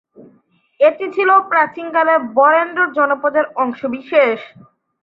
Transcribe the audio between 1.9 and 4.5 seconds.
কালে বরেন্দ্র জনপদের অংশ বিশেষ।